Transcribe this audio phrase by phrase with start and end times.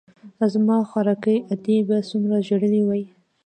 [0.53, 3.03] زما خواركۍ ادې به څومره ژړلي وي.